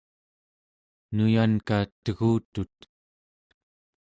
[1.13, 2.75] nuyanka tegutut